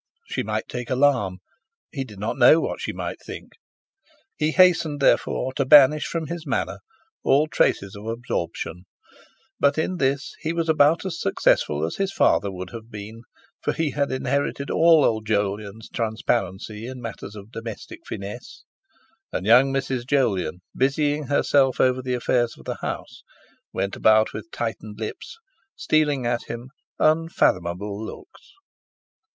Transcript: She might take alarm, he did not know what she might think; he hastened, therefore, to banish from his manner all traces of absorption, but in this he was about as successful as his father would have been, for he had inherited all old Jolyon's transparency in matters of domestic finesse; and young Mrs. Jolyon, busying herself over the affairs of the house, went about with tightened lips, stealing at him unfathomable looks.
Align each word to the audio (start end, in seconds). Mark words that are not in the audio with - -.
She 0.25 0.41
might 0.41 0.67
take 0.67 0.89
alarm, 0.89 1.41
he 1.91 2.03
did 2.03 2.17
not 2.17 2.35
know 2.35 2.59
what 2.59 2.81
she 2.81 2.91
might 2.91 3.19
think; 3.23 3.51
he 4.35 4.49
hastened, 4.49 4.99
therefore, 4.99 5.53
to 5.53 5.63
banish 5.63 6.07
from 6.07 6.25
his 6.25 6.43
manner 6.47 6.79
all 7.23 7.45
traces 7.45 7.95
of 7.95 8.07
absorption, 8.07 8.85
but 9.59 9.77
in 9.77 9.97
this 9.97 10.33
he 10.39 10.53
was 10.53 10.67
about 10.67 11.05
as 11.05 11.21
successful 11.21 11.85
as 11.85 11.97
his 11.97 12.11
father 12.11 12.51
would 12.51 12.71
have 12.71 12.89
been, 12.89 13.21
for 13.61 13.73
he 13.73 13.91
had 13.91 14.11
inherited 14.11 14.71
all 14.71 15.05
old 15.05 15.27
Jolyon's 15.27 15.87
transparency 15.87 16.87
in 16.87 16.99
matters 16.99 17.35
of 17.35 17.51
domestic 17.51 17.99
finesse; 18.07 18.63
and 19.31 19.45
young 19.45 19.71
Mrs. 19.71 20.07
Jolyon, 20.07 20.61
busying 20.75 21.25
herself 21.25 21.79
over 21.79 22.01
the 22.01 22.15
affairs 22.15 22.55
of 22.57 22.65
the 22.65 22.77
house, 22.81 23.21
went 23.71 23.95
about 23.95 24.33
with 24.33 24.49
tightened 24.49 24.97
lips, 24.99 25.37
stealing 25.75 26.25
at 26.25 26.45
him 26.47 26.71
unfathomable 26.97 28.03
looks. 28.03 28.53